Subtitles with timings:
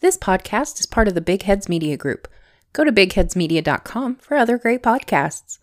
[0.00, 2.28] This podcast is part of the Big Heads Media Group.
[2.74, 5.58] Go to bigheadsmedia.com for other great podcasts.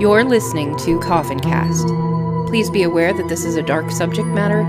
[0.00, 1.88] You're listening to Coffin Cast.
[2.48, 4.60] Please be aware that this is a dark subject matter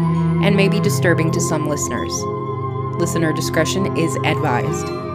[0.44, 2.12] and may be disturbing to some listeners.
[3.00, 5.09] Listener discretion is advised.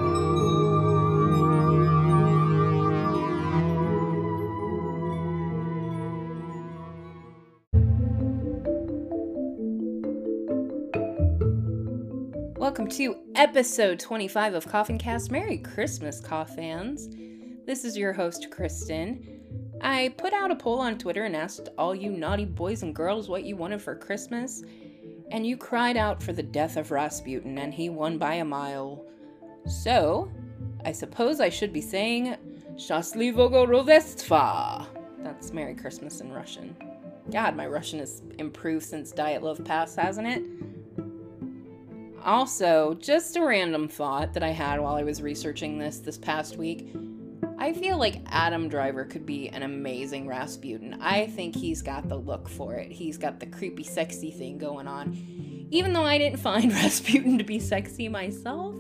[12.95, 15.33] To episode 25 of Coffin Cast.
[15.33, 17.09] Merry Christmas, Coffins.
[17.67, 19.41] This is your host, Kristen.
[19.81, 23.29] I put out a poll on Twitter and asked all you naughty boys and girls
[23.29, 24.63] what you wanted for Christmas,
[25.33, 29.05] and you cried out for the death of Rasputin, and he won by a mile.
[29.67, 30.31] So,
[30.85, 32.37] I suppose I should be saying
[32.77, 34.87] Shaslivogo Rodestva.
[35.19, 36.77] That's Merry Christmas in Russian.
[37.33, 40.45] God, my Russian has improved since Dyatlov Pass, hasn't it?
[42.25, 46.57] Also, just a random thought that I had while I was researching this this past
[46.57, 46.95] week.
[47.59, 50.97] I feel like Adam Driver could be an amazing Rasputin.
[51.01, 52.91] I think he's got the look for it.
[52.91, 55.69] He's got the creepy, sexy thing going on.
[55.71, 58.75] Even though I didn't find Rasputin to be sexy myself,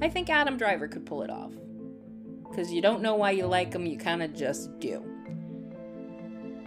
[0.00, 1.52] I think Adam Driver could pull it off.
[2.48, 5.04] Because you don't know why you like him, you kind of just do.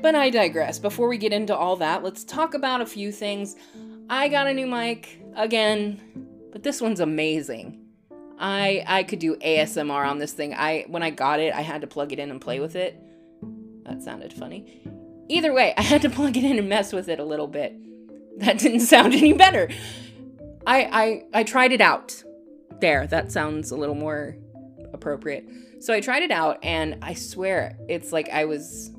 [0.02, 0.80] But I digress.
[0.80, 3.56] Before we get into all that, let's talk about a few things.
[4.10, 6.02] I got a new mic again,
[6.52, 7.84] but this one's amazing.
[8.40, 10.54] I I could do ASMR on this thing.
[10.54, 13.02] I when I got it, I had to plug it in and play with it.
[13.84, 14.82] That sounded funny.
[15.30, 17.76] Either way, I had to plug it in and mess with it a little bit.
[18.40, 19.70] That didn't sound any better.
[20.66, 22.24] I I I tried it out.
[22.80, 24.38] There, that sounds a little more
[24.94, 25.46] appropriate.
[25.80, 28.92] So I tried it out and I swear it's like I was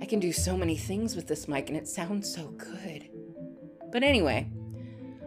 [0.00, 3.08] I can do so many things with this mic and it sounds so good.
[3.92, 4.48] But anyway,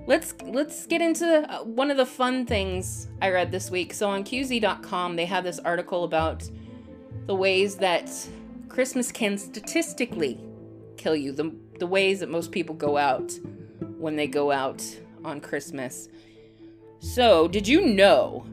[0.08, 3.94] let's let's get into uh, one of the fun things I read this week.
[3.94, 6.50] So on QZ.com, they have this article about
[7.28, 8.12] the ways that
[8.68, 10.40] Christmas can statistically
[10.98, 11.32] kill you.
[11.32, 13.38] The the ways that most people go out
[13.98, 14.84] when they go out
[15.24, 16.10] on Christmas.
[17.00, 18.46] So, did you know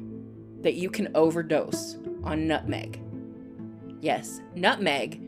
[0.61, 3.01] that you can overdose on nutmeg?
[4.01, 5.21] Yes, nutmeg.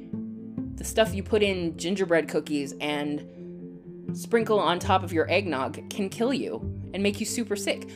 [0.76, 3.26] The stuff you put in gingerbread cookies and
[4.14, 6.60] sprinkle on top of your eggnog can kill you
[6.94, 7.88] and make you super sick.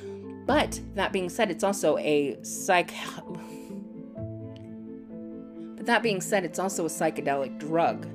[0.46, 2.92] But that being said, it's also a psych.
[5.76, 8.06] But that being said, it's also a psychedelic drug.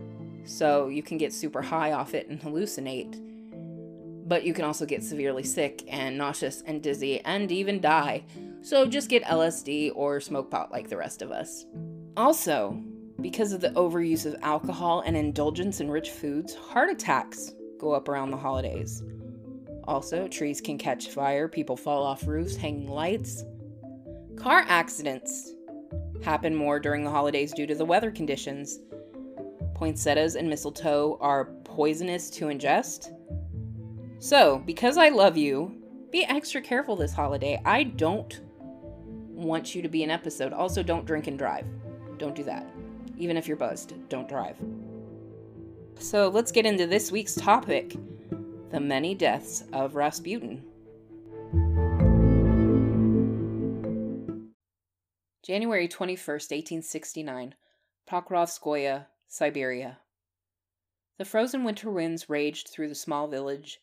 [0.46, 3.20] So you can get super high off it and hallucinate.
[4.28, 8.24] But you can also get severely sick and nauseous and dizzy and even die.
[8.62, 11.66] So just get LSD or smoke pot like the rest of us.
[12.18, 12.82] Also,
[13.22, 17.54] because of the overuse of alcohol and indulgence in rich foods, heart attacks
[17.84, 19.04] go up around the holidays.
[19.86, 23.44] Also, trees can catch fire, people fall off roofs, hanging lights.
[24.38, 25.52] Car accidents
[26.24, 28.80] happen more during the holidays due to the weather conditions.
[29.76, 33.12] Poinsettias and mistletoe are poisonous to ingest.
[34.20, 35.76] So, because I love you,
[36.12, 37.62] be extra careful this holiday.
[37.66, 38.40] I don't
[39.30, 40.54] want you to be an episode.
[40.54, 41.66] Also, don't drink and drive.
[42.18, 42.66] Don't do that.
[43.18, 44.58] Even if you're buzzed, don't drive.
[46.00, 47.96] So let's get into this week's topic
[48.72, 50.64] the many deaths of Rasputin.
[55.44, 57.56] January 21st, 1869,
[58.10, 60.00] Pokrovskoye, Siberia.
[61.20, 63.82] The frozen winter winds raged through the small village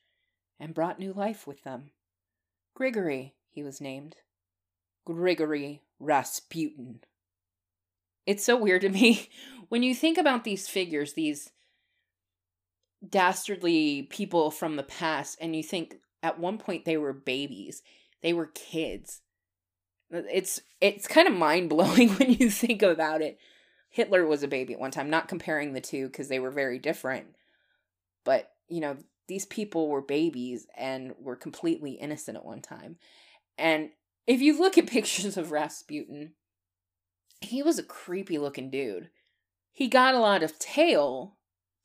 [0.58, 1.90] and brought new life with them.
[2.74, 4.16] Grigory, he was named.
[5.04, 7.00] Grigory Rasputin.
[8.26, 9.28] It's so weird to me
[9.68, 11.52] when you think about these figures, these
[13.06, 17.82] dastardly people from the past and you think at one point they were babies.
[18.22, 19.22] They were kids.
[20.14, 23.38] Uh, it's it's kind of mind-blowing when you think about it.
[23.88, 26.78] Hitler was a baby at one time not comparing the two because they were very
[26.78, 27.26] different.
[28.24, 28.96] But you know
[29.28, 32.96] these people were babies and were completely innocent at one time.
[33.56, 33.90] And
[34.26, 36.32] if you look at pictures of rasputin
[37.40, 39.10] he was a creepy looking dude.
[39.72, 41.36] He got a lot of tail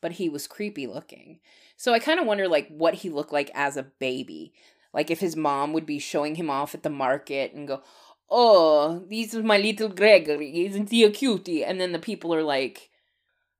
[0.01, 1.39] but he was creepy looking.
[1.77, 4.53] So I kind of wonder like what he looked like as a baby.
[4.93, 7.81] Like if his mom would be showing him off at the market and go,
[8.29, 10.65] "Oh, this is my little Gregory.
[10.65, 12.89] Isn't he a cutie?" And then the people are like,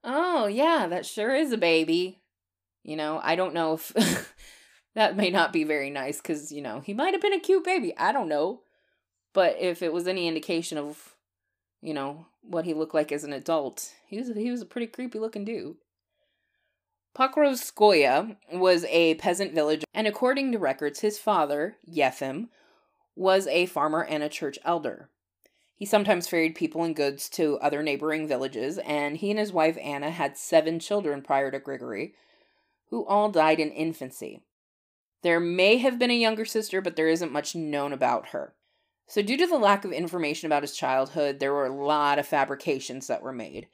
[0.02, 2.22] "Oh, yeah, that sure is a baby."
[2.82, 3.92] You know, I don't know if
[4.94, 7.64] that may not be very nice cuz, you know, he might have been a cute
[7.64, 7.92] baby.
[7.98, 8.62] I don't know.
[9.34, 11.16] But if it was any indication of,
[11.82, 14.86] you know, what he looked like as an adult, he was he was a pretty
[14.86, 15.76] creepy looking dude.
[17.16, 22.48] Pokrovskoye was a peasant village, and according to records, his father, Yefim,
[23.14, 25.08] was a farmer and a church elder.
[25.74, 29.78] He sometimes ferried people and goods to other neighboring villages, and he and his wife
[29.82, 32.14] Anna had seven children prior to Grigory,
[32.90, 34.42] who all died in infancy.
[35.22, 38.52] There may have been a younger sister, but there isn't much known about her.
[39.06, 42.26] So, due to the lack of information about his childhood, there were a lot of
[42.26, 43.68] fabrications that were made.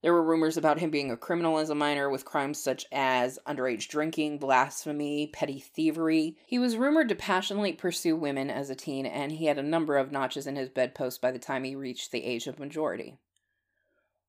[0.00, 3.38] There were rumors about him being a criminal as a minor with crimes such as
[3.46, 6.36] underage drinking, blasphemy, petty thievery.
[6.46, 9.96] He was rumored to passionately pursue women as a teen, and he had a number
[9.96, 13.18] of notches in his bedpost by the time he reached the age of majority.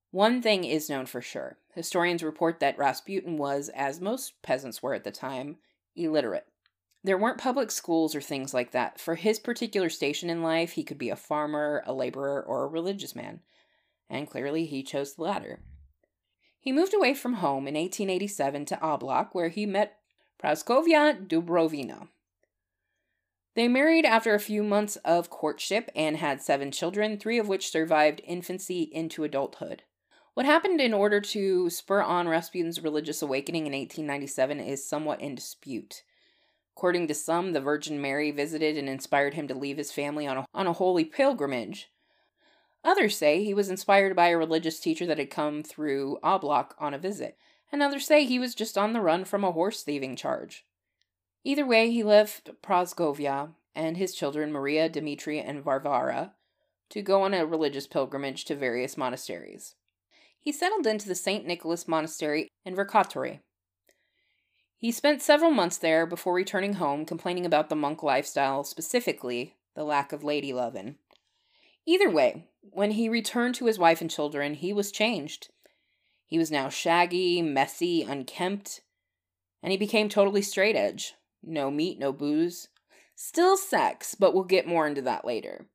[0.10, 4.96] One thing is known for sure historians report that Rasputin was, as most peasants were
[4.96, 5.58] at the time,
[5.96, 6.48] illiterate.
[7.04, 9.00] There weren't public schools or things like that.
[9.00, 12.68] For his particular station in life, he could be a farmer, a laborer, or a
[12.68, 13.42] religious man
[14.10, 15.60] and clearly he chose the latter.
[16.60, 19.98] He moved away from home in 1887 to Abalak, where he met
[20.42, 22.10] Praskovia Dubrovina.
[23.56, 27.72] They married after a few months of courtship and had seven children, three of which
[27.72, 29.84] survived infancy into adulthood.
[30.34, 35.36] What happened in order to spur on Rasputin's religious awakening in 1897 is somewhat in
[35.36, 36.04] dispute.
[36.78, 40.38] According to some, the Virgin Mary visited and inspired him to leave his family on
[40.38, 41.90] a, on a holy pilgrimage.
[42.84, 46.94] Others say he was inspired by a religious teacher that had come through Abalak on
[46.94, 47.38] a visit,
[47.72, 50.66] and others say he was just on the run from a horse thieving charge.
[51.44, 56.34] Either way, he left Praskovia and his children, Maria, Dmitri, and Varvara,
[56.90, 59.76] to go on a religious pilgrimage to various monasteries.
[60.40, 61.46] He settled into the St.
[61.46, 63.40] Nicholas Monastery in Verkhoturye.
[64.78, 69.84] He spent several months there before returning home, complaining about the monk lifestyle, specifically the
[69.84, 70.96] lack of lady lovin'.
[71.86, 75.50] Either way, when he returned to his wife and children, he was changed.
[76.26, 78.82] He was now shaggy, messy, unkempt,
[79.64, 81.16] and he became totally straight edge.
[81.42, 82.70] No meat, no booze.
[83.16, 85.66] Still sex, but we'll get more into that later.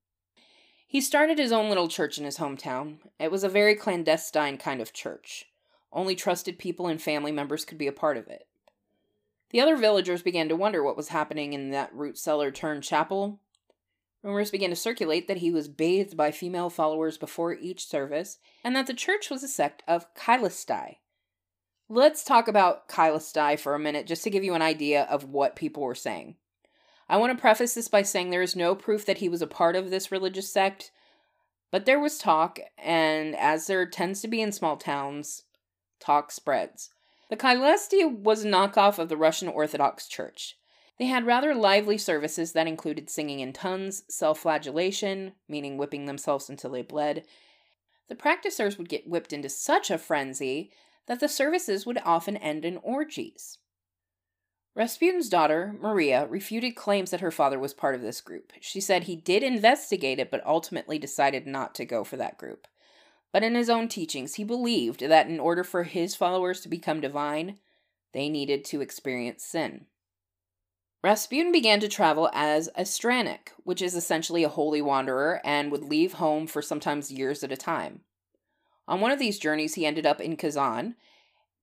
[0.87, 2.99] He started his own little church in his hometown.
[3.19, 5.47] It was a very clandestine kind of church.
[5.93, 8.47] Only trusted people and family members could be a part of it.
[9.51, 13.41] The other villagers began to wonder what was happening in that root cellar turned chapel,
[14.25, 18.75] Rumors began to circulate that he was bathed by female followers before each service, and
[18.75, 20.97] that the church was a sect of Kailastai.
[21.91, 25.55] Let's talk about Kailastai for a minute just to give you an idea of what
[25.55, 26.37] people were saying.
[27.07, 29.47] I want to preface this by saying there is no proof that he was a
[29.47, 30.91] part of this religious sect,
[31.71, 35.43] but there was talk, and as there tends to be in small towns,
[36.01, 36.89] talk spreads.
[37.29, 40.57] The Kailastai was a knockoff of the Russian Orthodox Church.
[40.99, 46.49] They had rather lively services that included singing in tongues, self flagellation, meaning whipping themselves
[46.49, 47.25] until they bled.
[48.09, 50.71] The practitioners would get whipped into such a frenzy
[51.07, 53.59] that the services would often end in orgies.
[54.77, 58.53] Rasputin's daughter, Maria, refuted claims that her father was part of this group.
[58.61, 62.67] She said he did investigate it, but ultimately decided not to go for that group.
[63.33, 67.01] But in his own teachings, he believed that in order for his followers to become
[67.01, 67.59] divine,
[68.13, 69.87] they needed to experience sin.
[71.05, 75.85] Rasputin began to travel as a strannik, which is essentially a holy wanderer, and would
[75.85, 78.01] leave home for sometimes years at a time.
[78.89, 80.95] On one of these journeys, he ended up in Kazan,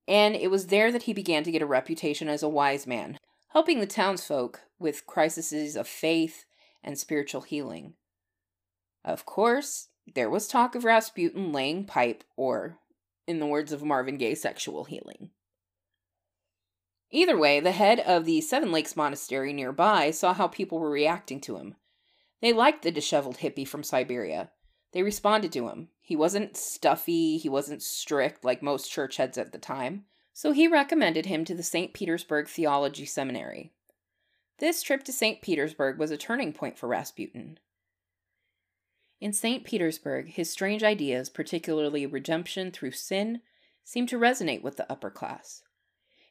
[0.06, 3.18] and it was there that he began to get a reputation as a wise man,
[3.48, 6.44] helping the townsfolk with crises of faith
[6.84, 7.94] and spiritual healing.
[9.04, 12.78] Of course, there was talk of Rasputin laying pipe, or,
[13.26, 15.30] in the words of Marvin Gaye, sexual healing.
[17.14, 21.40] Either way, the head of the Seven Lakes Monastery nearby saw how people were reacting
[21.42, 21.76] to him.
[22.40, 24.50] They liked the disheveled hippie from Siberia.
[24.92, 25.88] They responded to him.
[26.00, 30.66] He wasn't stuffy, he wasn't strict like most church heads at the time, so he
[30.66, 31.92] recommended him to the St.
[31.92, 33.72] Petersburg Theology Seminary.
[34.58, 35.42] This trip to St.
[35.42, 37.58] Petersburg was a turning point for Rasputin.
[39.20, 39.64] In St.
[39.64, 43.42] Petersburg, his strange ideas, particularly redemption through sin,
[43.84, 45.62] seemed to resonate with the upper class.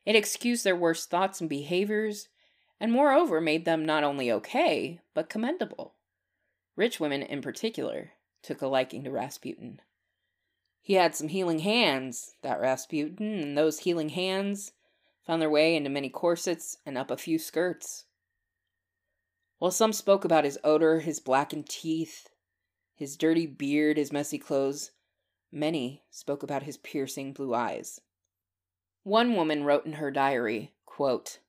[0.06, 2.28] It excused their worst thoughts and behaviors,
[2.80, 5.96] and moreover made them not only okay, but commendable.
[6.76, 9.82] Rich women, in particular, took a liking to Rasputin.
[10.82, 14.72] He had some healing hands, that Rasputin, and those healing hands
[15.26, 18.06] found their way into many corsets and up a few skirts.
[19.60, 22.30] While some spoke about his odor, his blackened teeth,
[22.96, 24.92] his dirty beard, his messy clothes,
[25.52, 28.02] many spoke about his piercing blue eyes.
[29.04, 31.40] One woman wrote in her diary, quote,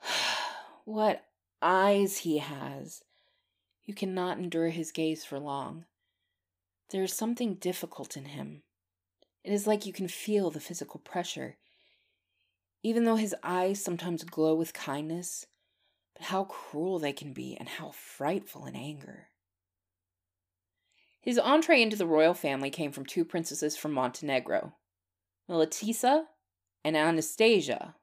[0.84, 1.24] What
[1.60, 3.02] eyes he has.
[3.84, 5.86] You cannot endure his gaze for long.
[6.90, 8.62] There is something difficult in him.
[9.42, 11.56] It is like you can feel the physical pressure.
[12.82, 15.46] Even though his eyes sometimes glow with kindness,
[16.14, 19.28] but how cruel they can be and how frightful in anger.
[21.20, 24.74] His entree into the royal family came from two princesses from Montenegro,
[25.48, 26.24] Militisa
[26.84, 27.96] and Anastasia.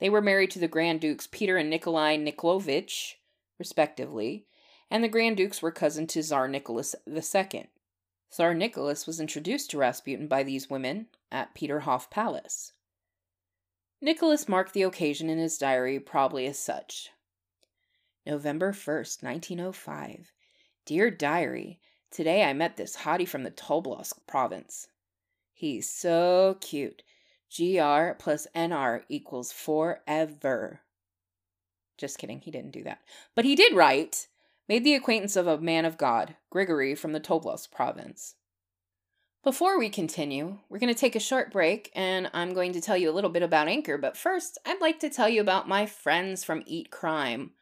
[0.00, 3.18] They were married to the Grand Dukes Peter and Nikolai Nikolaevich,
[3.58, 4.46] respectively,
[4.90, 7.70] and the Grand Dukes were cousin to Tsar Nicholas II.
[8.30, 12.72] Tsar Nicholas was introduced to Rasputin by these women at Peterhof Palace.
[14.02, 17.10] Nicholas marked the occasion in his diary probably as such.
[18.26, 20.32] November 1st, 1905.
[20.84, 24.88] Dear Diary, today I met this hottie from the Tobolsk province.
[25.58, 27.02] He's so cute.
[27.50, 30.80] GR plus NR equals forever.
[31.96, 32.98] Just kidding, he didn't do that.
[33.34, 34.28] But he did write,
[34.68, 38.34] made the acquaintance of a man of God, Grigory from the Tobolsk province.
[39.42, 42.98] Before we continue, we're going to take a short break and I'm going to tell
[42.98, 45.86] you a little bit about Anchor, but first, I'd like to tell you about my
[45.86, 47.52] friends from Eat Crime.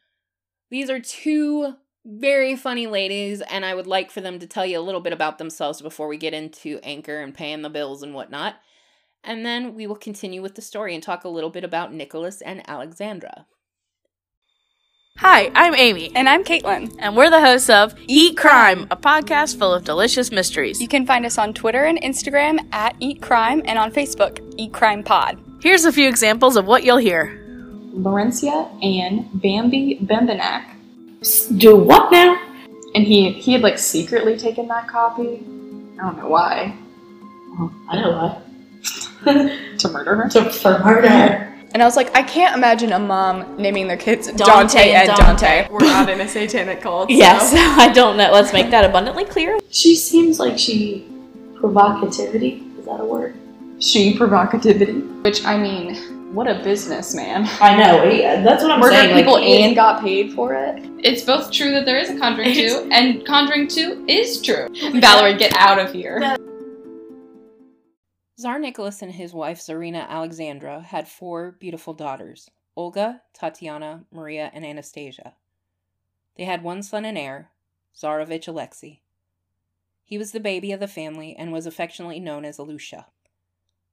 [0.68, 4.78] These are two very funny ladies, and I would like for them to tell you
[4.78, 8.14] a little bit about themselves before we get into Anchor and paying the bills and
[8.14, 8.56] whatnot.
[9.22, 12.42] And then we will continue with the story and talk a little bit about Nicholas
[12.42, 13.46] and Alexandra.
[15.18, 16.10] Hi, I'm Amy.
[16.14, 16.94] And I'm Caitlin.
[16.98, 20.82] And we're the hosts of Eat Crime, a podcast full of delicious mysteries.
[20.82, 24.72] You can find us on Twitter and Instagram at Eat Crime and on Facebook, Eat
[24.72, 25.38] Crime Pod.
[25.62, 27.40] Here's a few examples of what you'll hear
[27.94, 30.73] Lawrencia and Bambi Bembenek.
[31.56, 32.40] Do what now?
[32.94, 35.42] And he he had like secretly taken that copy.
[35.98, 36.76] I don't know why.
[37.58, 38.40] Oh, I know why.
[39.78, 40.28] to murder her.
[40.30, 41.08] To, for murder.
[41.08, 41.50] Her.
[41.72, 45.08] And I was like, I can't imagine a mom naming their kids Dante, Dante and
[45.08, 45.62] and Dante.
[45.62, 45.68] Dante.
[45.72, 47.10] We're not in a satanic cult.
[47.10, 48.30] so- Yes, I don't know.
[48.30, 49.58] Let's make that abundantly clear.
[49.70, 51.04] She seems like she
[51.54, 52.78] provocativity.
[52.78, 53.34] Is that a word?
[53.84, 55.22] She provocativity.
[55.22, 55.94] Which I mean,
[56.34, 57.46] what a businessman.
[57.60, 58.04] I know.
[58.04, 59.14] Yeah, that's what I'm Murdered saying.
[59.16, 60.82] people like, he- and got paid for it.
[61.04, 64.68] It's both true that there is a Conjuring 2, and Conjuring 2 is true.
[65.00, 66.36] Valerie, get out of here.
[68.38, 74.64] Tsar Nicholas and his wife Tsarina Alexandra had four beautiful daughters Olga, Tatiana, Maria, and
[74.64, 75.34] Anastasia.
[76.36, 77.50] They had one son and heir,
[77.94, 79.02] Tsarevich Alexei.
[80.02, 83.04] He was the baby of the family and was affectionately known as Alusha.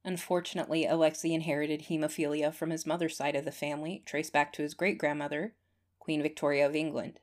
[0.04, 4.74] Unfortunately, Alexei inherited hemophilia from his mother's side of the family, traced back to his
[4.74, 5.54] great grandmother,
[6.00, 7.20] Queen Victoria of England.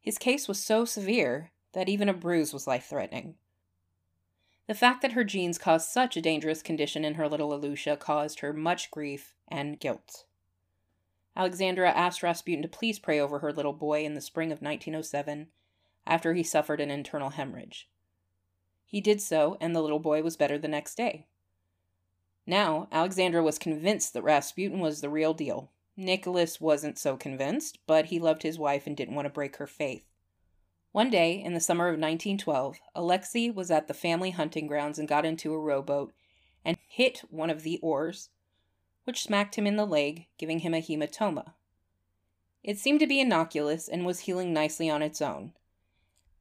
[0.00, 3.34] His case was so severe that even a bruise was life threatening.
[4.68, 8.40] The fact that her genes caused such a dangerous condition in her little Alusha caused
[8.40, 10.24] her much grief and guilt.
[11.36, 15.48] Alexandra asked Rasputin to please pray over her little boy in the spring of 1907
[16.06, 17.88] after he suffered an internal hemorrhage.
[18.86, 21.26] He did so, and the little boy was better the next day.
[22.46, 25.70] Now, Alexandra was convinced that Rasputin was the real deal.
[25.96, 29.66] Nicholas wasn't so convinced, but he loved his wife and didn't want to break her
[29.66, 30.04] faith.
[30.92, 35.08] One day, in the summer of 1912, Alexei was at the family hunting grounds and
[35.08, 36.12] got into a rowboat
[36.64, 38.30] and hit one of the oars,
[39.04, 41.54] which smacked him in the leg, giving him a hematoma.
[42.62, 45.52] It seemed to be innocuous and was healing nicely on its own.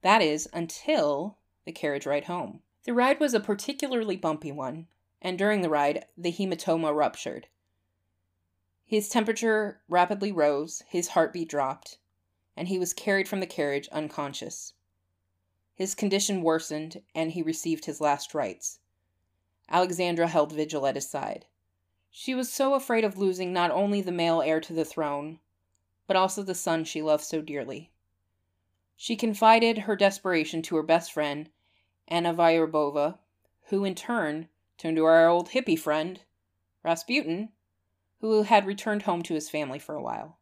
[0.01, 2.61] That is, until the carriage ride home.
[2.85, 4.87] The ride was a particularly bumpy one,
[5.25, 7.47] and during the ride, the hematoma ruptured.
[8.85, 11.97] His temperature rapidly rose, his heartbeat dropped,
[12.55, 14.73] and he was carried from the carriage unconscious.
[15.73, 18.81] His condition worsened, and he received his last rites.
[19.67, 21.47] Alexandra held vigil at his side.
[22.11, 25.39] She was so afraid of losing not only the male heir to the throne,
[26.05, 27.89] but also the son she loved so dearly.
[28.95, 31.49] She confided her desperation to her best friend,
[32.07, 33.17] Anna Vyrubova,
[33.69, 36.21] who in turn turned to our old hippie friend,
[36.83, 37.49] Rasputin,
[38.21, 40.37] who had returned home to his family for a while.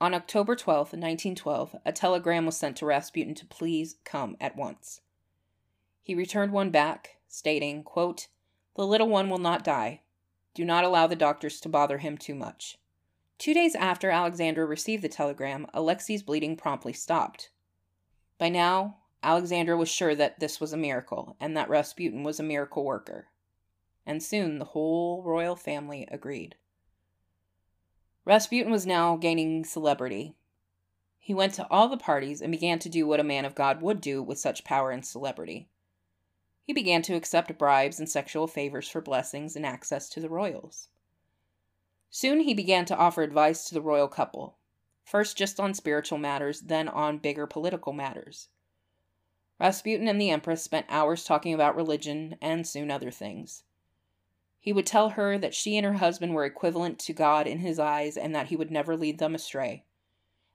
[0.00, 5.00] On October 12, 1912, a telegram was sent to Rasputin to please come at once.
[6.02, 8.28] He returned one back, stating, quote,
[8.76, 10.02] The little one will not die.
[10.54, 12.78] Do not allow the doctors to bother him too much.
[13.38, 17.50] Two days after Alexandra received the telegram, Alexei's bleeding promptly stopped.
[18.38, 22.44] By now, Alexandra was sure that this was a miracle, and that Rasputin was a
[22.44, 23.28] miracle worker.
[24.08, 26.54] And soon the whole royal family agreed.
[28.24, 30.34] Rasputin was now gaining celebrity.
[31.18, 33.82] He went to all the parties and began to do what a man of God
[33.82, 35.68] would do with such power and celebrity.
[36.64, 40.88] He began to accept bribes and sexual favors for blessings and access to the royals.
[42.08, 44.56] Soon he began to offer advice to the royal couple.
[45.04, 48.48] first just on spiritual matters, then on bigger political matters.
[49.60, 53.64] Rasputin and the Empress spent hours talking about religion and soon other things.
[54.68, 57.78] He would tell her that she and her husband were equivalent to God in his
[57.78, 59.86] eyes and that he would never lead them astray,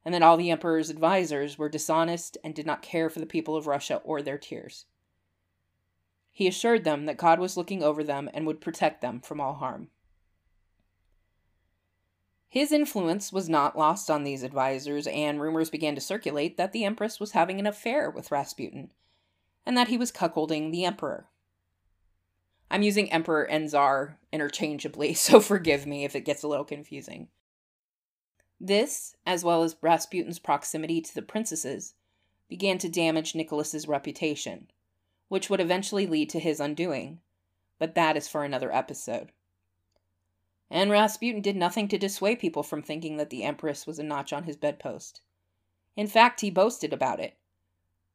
[0.05, 3.55] and that all the Emperor's advisers were dishonest and did not care for the people
[3.55, 4.85] of Russia or their tears.
[6.31, 9.55] He assured them that God was looking over them and would protect them from all
[9.55, 9.87] harm.
[12.47, 16.85] His influence was not lost on these advisers, and rumors began to circulate that the
[16.85, 18.91] Empress was having an affair with Rasputin,
[19.65, 21.25] and that he was cuckolding the Emperor.
[22.73, 27.27] I'm using Emperor and Tsar interchangeably, so forgive me if it gets a little confusing.
[28.59, 31.93] This, as well as Rasputin's proximity to the princesses,
[32.49, 34.71] began to damage Nicholas's reputation,
[35.27, 37.19] which would eventually lead to his undoing,
[37.77, 39.31] but that is for another episode.
[40.71, 44.33] And Rasputin did nothing to dissuade people from thinking that the Empress was a notch
[44.33, 45.21] on his bedpost.
[45.95, 47.37] In fact, he boasted about it.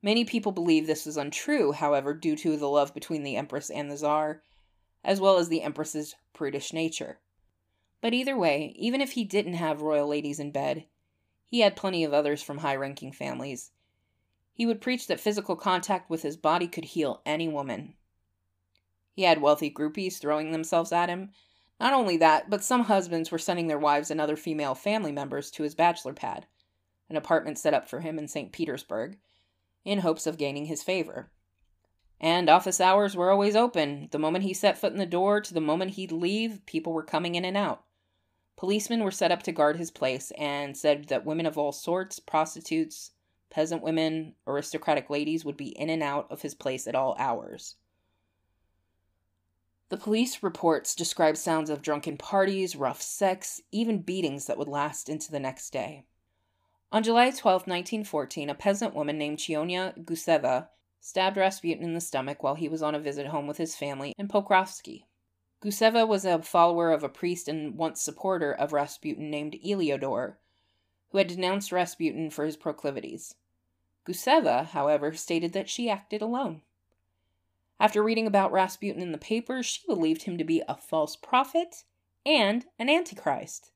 [0.03, 3.91] Many people believe this was untrue, however, due to the love between the Empress and
[3.91, 4.43] the Tsar,
[5.05, 7.19] as well as the Empress's prudish nature.
[8.01, 10.85] But either way, even if he didn't have royal ladies in bed,
[11.49, 13.73] he had plenty of others from high ranking families.
[14.53, 17.95] He would preach that physical contact with his body could heal any woman.
[19.15, 21.31] He had wealthy groupies throwing themselves at him.
[21.81, 25.51] Not only that, but some husbands were sending their wives and other female family members
[25.53, 26.47] to his bachelor pad,
[27.09, 28.53] an apartment set up for him in St.
[28.53, 29.17] Petersburg,
[29.89, 31.31] in hopes of gaining his favor.
[32.21, 34.09] And office hours were always open.
[34.11, 37.03] The moment he set foot in the door to the moment he'd leave, people were
[37.03, 37.85] coming in and out.
[38.57, 42.19] Policemen were set up to guard his place and said that women of all sorts,
[42.19, 43.13] prostitutes,
[43.51, 47.77] peasant women, aristocratic ladies would be in and out of his place at all hours.
[49.89, 55.09] The police reports describe sounds of drunken parties, rough sex, even beatings that would last
[55.09, 56.05] into the next day.
[56.91, 60.69] On July 12, 1914, a peasant woman named Chionya Guseva
[61.01, 64.15] stabbed Rasputin in the stomach while he was on a visit home with his family
[64.17, 65.05] in Pokrovsky.
[65.61, 70.37] Guseva was a follower of a priest and once supporter of Rasputin named Eliodor,
[71.11, 73.35] who had denounced Rasputin for his proclivities.
[74.07, 76.63] Guseva, however, stated that she acted alone.
[77.79, 81.85] After reading about Rasputin in the papers, she believed him to be a false prophet
[82.25, 83.73] and an antichrist.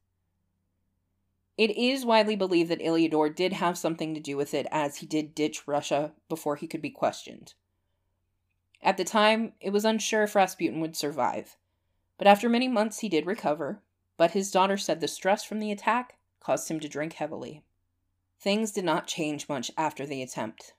[1.58, 5.06] It is widely believed that Eliodor did have something to do with it, as he
[5.06, 7.54] did ditch Russia before he could be questioned.
[8.82, 11.56] At the time, it was unsure if Rasputin would survive,
[12.18, 13.82] but after many months he did recover.
[14.16, 17.64] But his daughter said the stress from the attack caused him to drink heavily.
[18.38, 20.74] Things did not change much after the attempt.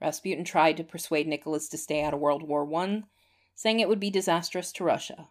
[0.00, 3.02] Rasputin tried to persuade Nicholas to stay out of World War I,
[3.54, 5.28] saying it would be disastrous to Russia.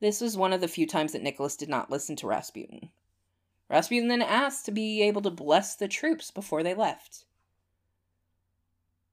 [0.00, 2.90] This was one of the few times that Nicholas did not listen to Rasputin.
[3.72, 7.24] Rasputin then asked to be able to bless the troops before they left.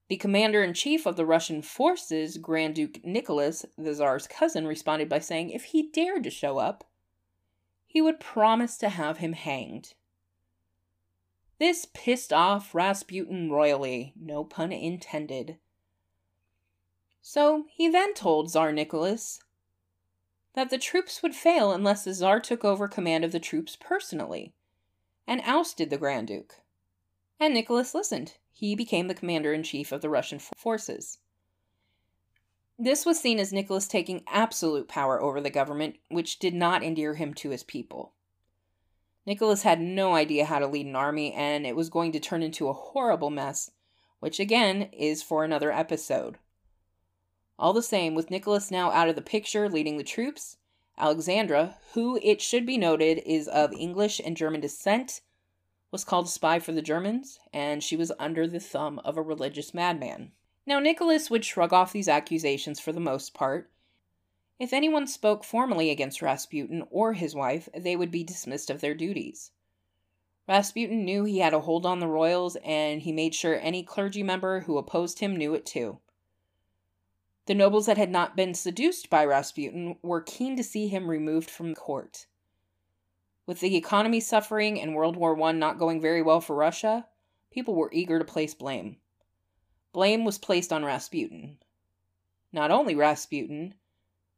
[0.09, 5.07] The commander in chief of the Russian forces, Grand Duke Nicholas, the Tsar's cousin, responded
[5.07, 6.83] by saying if he dared to show up,
[7.87, 9.93] he would promise to have him hanged.
[11.57, 15.57] This pissed off Rasputin royally, no pun intended.
[17.21, 19.39] So he then told Tsar Nicholas
[20.53, 24.53] that the troops would fail unless the Tsar took over command of the troops personally
[25.27, 26.55] and ousted the Grand Duke.
[27.39, 28.37] And Nicholas listened.
[28.51, 31.19] He became the commander in chief of the Russian forces.
[32.77, 37.15] This was seen as Nicholas taking absolute power over the government, which did not endear
[37.15, 38.13] him to his people.
[39.25, 42.41] Nicholas had no idea how to lead an army, and it was going to turn
[42.41, 43.71] into a horrible mess,
[44.19, 46.37] which again is for another episode.
[47.59, 50.55] All the same, with Nicholas now out of the picture leading the troops,
[50.97, 55.19] Alexandra, who it should be noted is of English and German descent,
[55.91, 59.21] was called a spy for the Germans, and she was under the thumb of a
[59.21, 60.31] religious madman.
[60.65, 63.69] Now, Nicholas would shrug off these accusations for the most part.
[64.57, 68.95] If anyone spoke formally against Rasputin or his wife, they would be dismissed of their
[68.95, 69.51] duties.
[70.47, 74.23] Rasputin knew he had a hold on the royals, and he made sure any clergy
[74.23, 75.99] member who opposed him knew it too.
[77.49, 81.49] The nobles that had not been seduced by Rasputin were keen to see him removed
[81.49, 82.27] from court.
[83.47, 87.07] With the economy suffering and World War I not going very well for Russia,
[87.49, 88.97] people were eager to place blame.
[89.93, 91.57] Blame was placed on Rasputin.
[92.53, 93.73] Not only Rasputin,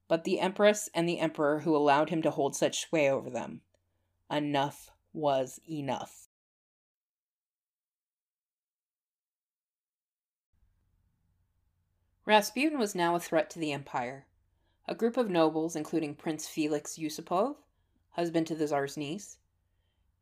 [0.08, 3.60] but the Empress and the Emperor who allowed him to hold such sway over them.
[4.32, 6.30] Enough was enough.
[12.32, 14.26] Rasputin was now a threat to the empire.
[14.88, 17.58] A group of nobles, including Prince Felix Yusupov,
[18.12, 19.36] husband to the Tsar's niece,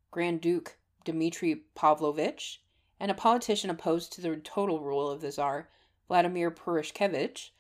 [0.10, 2.64] Grand Duke Dmitry Pavlovich,
[3.00, 5.70] and a politician opposed to the total rule of the Tsar,
[6.08, 7.52] Vladimir Purishkevich,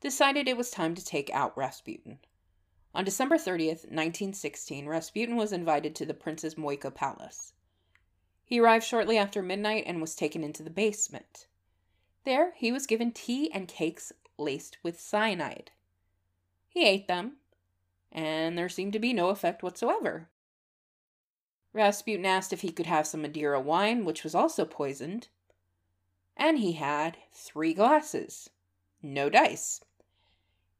[0.00, 2.18] decided it was time to take out Rasputin.
[2.94, 7.52] On December 30th, 1916, Rasputin was invited to the Princess Moika Palace.
[8.42, 11.46] He arrived shortly after midnight and was taken into the basement.
[12.24, 15.70] There, he was given tea and cakes laced with cyanide.
[16.68, 17.38] He ate them,
[18.12, 20.28] and there seemed to be no effect whatsoever.
[21.72, 25.28] Rasputin asked if he could have some Madeira wine, which was also poisoned,
[26.36, 28.50] and he had three glasses.
[29.02, 29.80] No dice.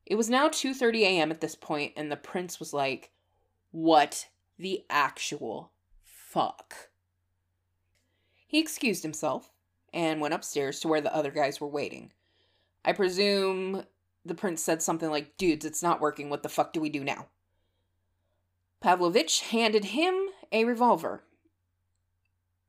[0.07, 1.31] It was now 2:30 a.m.
[1.31, 3.11] at this point and the prince was like,
[3.71, 5.73] "What the actual
[6.03, 6.91] fuck?"
[8.47, 9.53] He excused himself
[9.93, 12.13] and went upstairs to where the other guys were waiting.
[12.85, 13.85] I presume
[14.25, 16.31] the prince said something like, "Dudes, it's not working.
[16.31, 17.29] What the fuck do we do now?"
[18.81, 21.25] Pavlovich handed him a revolver.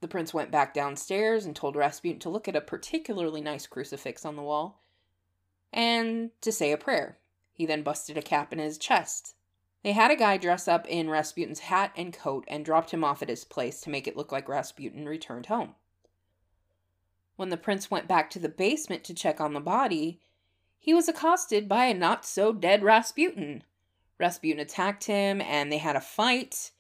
[0.02, 4.26] The prince went back downstairs and told Rasputin to look at a particularly nice crucifix
[4.26, 4.82] on the wall
[5.74, 7.20] and to say a prayer.
[7.54, 9.36] He then busted a cap in his chest.
[9.84, 13.22] They had a guy dress up in Rasputin's hat and coat and dropped him off
[13.22, 15.76] at his place to make it look like Rasputin returned home.
[17.40, 20.20] When the prince went back to the basement to check on the body,
[20.78, 23.64] he was accosted by a not so dead Rasputin.
[24.18, 26.72] Rasputin attacked him and they had a fight,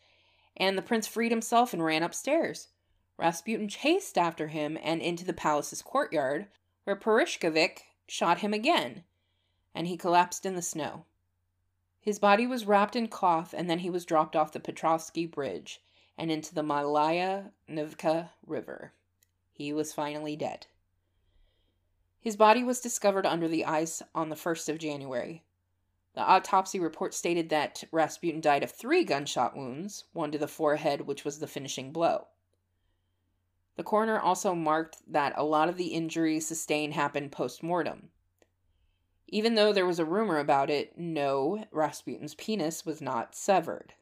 [0.57, 2.67] and the prince freed himself and ran upstairs.
[3.15, 6.47] Rasputin chased after him and into the palace's courtyard,
[6.83, 9.05] where Purishkevich shot him again,
[9.73, 11.05] and he collapsed in the snow.
[12.01, 15.81] His body was wrapped in cloth, and then he was dropped off the Petrovsky Bridge
[16.17, 18.91] and into the Malaya Nevka River.
[19.59, 20.67] He was finally dead.
[22.21, 25.43] His body was discovered under the ice on the 1st of January.
[26.15, 31.01] The autopsy report stated that Rasputin died of three gunshot wounds, one to the forehead,
[31.01, 32.27] which was the finishing blow.
[33.75, 38.11] The coroner also marked that a lot of the injuries sustained happened post mortem.
[39.27, 43.93] Even though there was a rumor about it, no, Rasputin's penis was not severed.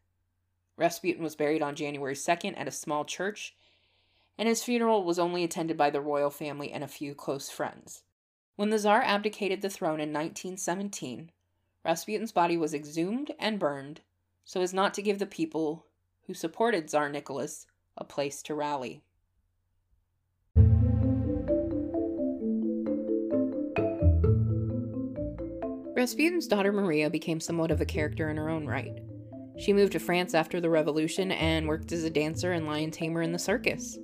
[0.76, 3.56] Rasputin was buried on January 2nd at a small church,
[4.38, 8.04] and his funeral was only attended by the royal family and a few close friends.
[8.56, 11.32] When the Tsar abdicated the throne in 1917,
[11.84, 14.02] Rasputin's body was exhumed and burned
[14.47, 15.86] so as not to give the people
[16.26, 19.04] who supported Tsar Nicholas a place to rally.
[25.95, 29.00] Rasputin's daughter Maria became somewhat of a character in her own right.
[29.58, 33.21] She moved to France after the revolution and worked as a dancer and lion tamer
[33.21, 33.97] in the circus.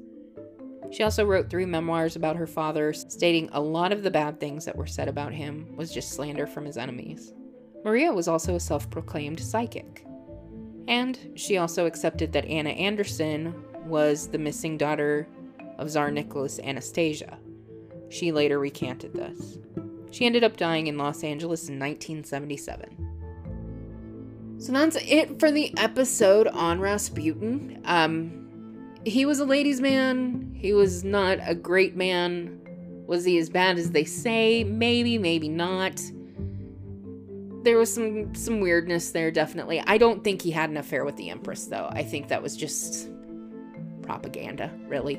[0.94, 4.64] She also wrote three memoirs about her father, stating a lot of the bad things
[4.66, 7.34] that were said about him was just slander from his enemies.
[7.84, 10.06] Maria was also a self proclaimed psychic.
[10.88, 15.28] And she also accepted that Anna Anderson was the missing daughter
[15.80, 17.40] of Tsar Nicholas Anastasia.
[18.10, 19.58] She later recanted this.
[20.12, 24.60] She ended up dying in Los Angeles in 1977.
[24.60, 27.82] So that's it for the episode on Rasputin.
[27.86, 28.43] Um,
[29.06, 30.56] he was a ladies' man.
[30.56, 32.60] He was not a great man.
[33.08, 34.64] Was he as bad as they say?
[34.64, 36.02] Maybe, maybe not
[37.64, 41.16] there was some some weirdness there definitely i don't think he had an affair with
[41.16, 43.10] the empress though i think that was just
[44.02, 45.16] propaganda really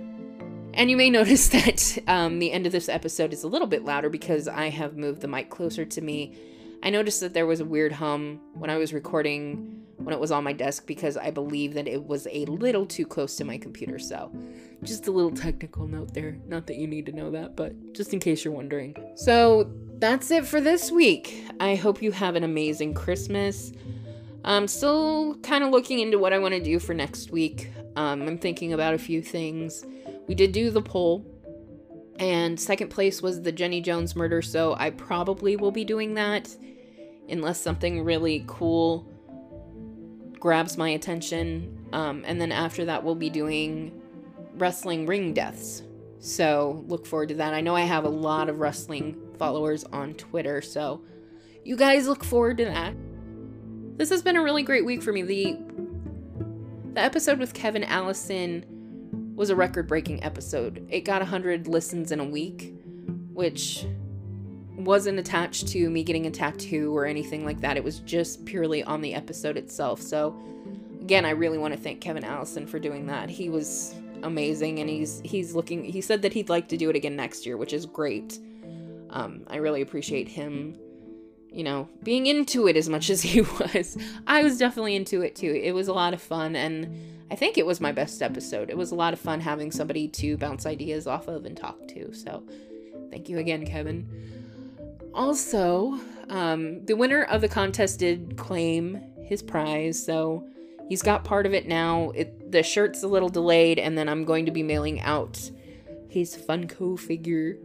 [0.75, 3.85] and you may notice that um, the end of this episode is a little bit
[3.85, 6.37] louder because i have moved the mic closer to me
[6.85, 10.31] i noticed that there was a weird hum when i was recording when it was
[10.31, 13.59] on my desk because i believe that it was a little too close to my
[13.59, 14.31] computer so
[14.83, 18.12] just a little technical note there not that you need to know that but just
[18.12, 21.44] in case you're wondering so that's it for this week.
[21.61, 23.73] I hope you have an amazing Christmas.
[24.44, 27.70] I'm still kind of looking into what I want to do for next week.
[27.97, 29.87] Um, I'm thinking about a few things.
[30.27, 31.25] We did do the poll,
[32.18, 36.55] and second place was the Jenny Jones murder, so I probably will be doing that
[37.28, 39.08] unless something really cool
[40.38, 41.87] grabs my attention.
[41.92, 44.00] Um, and then after that, we'll be doing
[44.56, 45.82] wrestling ring deaths.
[46.18, 47.54] So look forward to that.
[47.54, 50.62] I know I have a lot of wrestling followers on Twitter.
[50.62, 51.02] So
[51.64, 52.94] you guys look forward to that.
[53.96, 55.22] This has been a really great week for me.
[55.22, 55.58] The
[56.94, 58.64] the episode with Kevin Allison
[59.34, 60.87] was a record-breaking episode.
[60.90, 62.72] It got 100 listens in a week,
[63.32, 63.84] which
[64.76, 67.76] wasn't attached to me getting a tattoo or anything like that.
[67.76, 70.00] It was just purely on the episode itself.
[70.00, 70.37] So
[71.00, 73.28] again, I really want to thank Kevin Allison for doing that.
[73.28, 76.96] He was amazing and he's he's looking he said that he'd like to do it
[76.96, 78.38] again next year, which is great.
[79.10, 80.76] Um, I really appreciate him
[81.54, 83.96] you know, being into it as much as he was.
[84.26, 85.52] I was definitely into it too.
[85.62, 88.68] It was a lot of fun, and I think it was my best episode.
[88.68, 91.87] It was a lot of fun having somebody to bounce ideas off of and talk
[91.88, 92.12] to.
[92.12, 92.42] So,
[93.10, 94.34] thank you again, Kevin.
[95.14, 95.98] Also,
[96.29, 100.46] um, the winner of the contest did claim his prize, so
[100.88, 102.11] he's got part of it now.
[102.11, 105.50] It, the shirt's a little delayed, and then I'm going to be mailing out
[106.09, 107.57] his Funko figure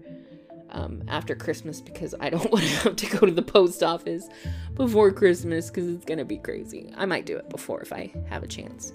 [0.72, 4.30] um, after Christmas because I don't want to have to go to the post office
[4.76, 6.94] before Christmas because it's going to be crazy.
[6.96, 8.94] I might do it before if I have a chance.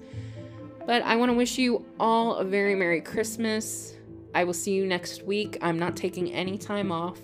[0.85, 3.95] But I want to wish you all a very Merry Christmas.
[4.33, 5.57] I will see you next week.
[5.61, 7.19] I'm not taking any time off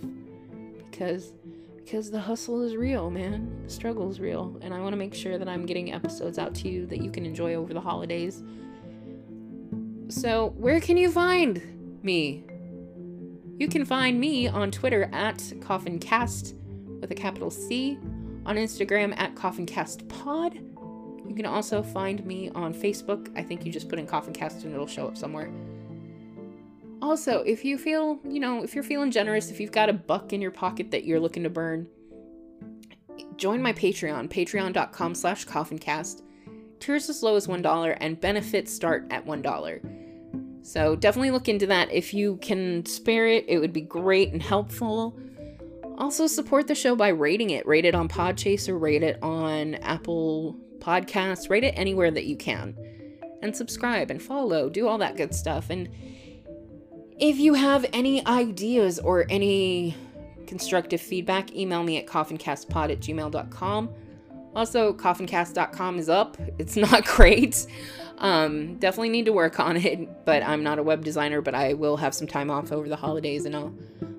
[0.91, 1.34] because
[1.77, 3.63] because the hustle is real, man.
[3.63, 6.54] The struggle is real, and I want to make sure that I'm getting episodes out
[6.56, 8.43] to you that you can enjoy over the holidays.
[10.08, 12.43] So, where can you find me?
[13.58, 16.54] You can find me on Twitter at CoffinCast
[16.99, 17.97] with a capital C,
[18.45, 20.56] on Instagram at CoffinCastPod.
[21.27, 23.32] You can also find me on Facebook.
[23.38, 25.51] I think you just put in CoffinCast and it'll show up somewhere.
[27.02, 30.34] Also, if you feel, you know, if you're feeling generous, if you've got a buck
[30.34, 31.88] in your pocket that you're looking to burn,
[33.38, 36.22] join my Patreon, patreon.com slash coffincast.
[36.80, 40.02] Tiers as low as $1 and benefits start at $1.
[40.64, 41.92] So definitely look into that.
[41.92, 45.18] If you can spare it, it would be great and helpful.
[45.98, 47.66] Also, support the show by rating it.
[47.68, 52.76] Rate it on Podchaser, rate it on Apple Podcasts, rate it anywhere that you can.
[53.42, 55.70] And subscribe and follow, do all that good stuff.
[55.72, 55.90] And
[57.22, 59.96] if you have any ideas or any
[60.48, 63.90] constructive feedback, email me at coffincastpod at gmail.com.
[64.56, 66.36] Also, coffincast.com is up.
[66.58, 67.68] It's not great.
[68.18, 71.74] Um, definitely need to work on it, but I'm not a web designer, but I
[71.74, 73.74] will have some time off over the holidays and I'll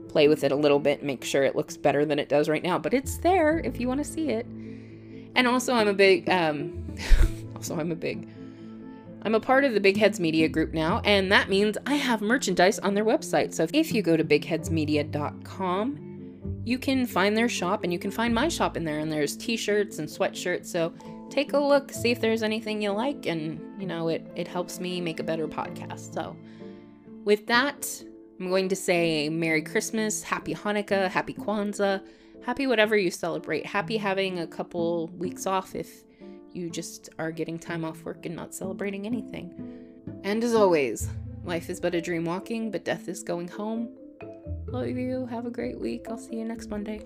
[0.09, 2.63] play with it a little bit, make sure it looks better than it does right
[2.63, 4.47] now, but it's there if you want to see it.
[5.35, 6.95] And also I'm a big um
[7.57, 8.29] also I'm a big
[9.25, 12.21] I'm a part of the Big Heads Media group now, and that means I have
[12.23, 13.55] merchandise on their website.
[13.55, 16.13] So if you go to bigheadsmedia.com,
[16.65, 19.37] you can find their shop and you can find my shop in there and there's
[19.37, 20.67] t-shirts and sweatshirts.
[20.67, 20.93] So
[21.31, 24.81] take a look, see if there's anything you like, and you know, it, it helps
[24.81, 26.13] me make a better podcast.
[26.13, 26.37] So,
[27.25, 28.03] with that,
[28.41, 32.03] I'm going to say Merry Christmas, Happy Hanukkah, Happy Kwanzaa,
[32.45, 33.65] happy whatever you celebrate.
[33.65, 36.03] Happy having a couple weeks off if
[36.55, 39.53] you just are getting time off work and not celebrating anything.
[40.25, 41.09] And as always,
[41.45, 43.91] life is but a dream walking, but death is going home.
[44.67, 45.27] Love you.
[45.27, 46.07] Have a great week.
[46.09, 47.03] I'll see you next Monday.